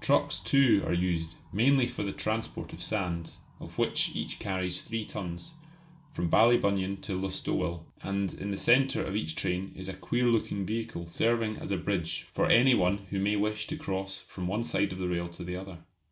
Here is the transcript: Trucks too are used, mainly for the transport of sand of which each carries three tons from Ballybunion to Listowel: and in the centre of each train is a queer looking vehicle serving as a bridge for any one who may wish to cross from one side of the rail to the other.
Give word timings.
Trucks 0.00 0.38
too 0.38 0.84
are 0.86 0.92
used, 0.92 1.34
mainly 1.52 1.88
for 1.88 2.04
the 2.04 2.12
transport 2.12 2.72
of 2.72 2.80
sand 2.80 3.32
of 3.58 3.76
which 3.76 4.14
each 4.14 4.38
carries 4.38 4.80
three 4.80 5.04
tons 5.04 5.54
from 6.12 6.30
Ballybunion 6.30 7.00
to 7.02 7.18
Listowel: 7.20 7.84
and 8.00 8.32
in 8.34 8.52
the 8.52 8.56
centre 8.56 9.02
of 9.02 9.16
each 9.16 9.34
train 9.34 9.72
is 9.74 9.88
a 9.88 9.94
queer 9.94 10.26
looking 10.26 10.64
vehicle 10.64 11.08
serving 11.08 11.56
as 11.56 11.72
a 11.72 11.76
bridge 11.76 12.28
for 12.32 12.46
any 12.46 12.72
one 12.76 12.98
who 13.10 13.18
may 13.18 13.34
wish 13.34 13.66
to 13.66 13.76
cross 13.76 14.16
from 14.18 14.46
one 14.46 14.62
side 14.62 14.92
of 14.92 14.98
the 15.00 15.08
rail 15.08 15.28
to 15.30 15.42
the 15.42 15.56
other. 15.56 15.78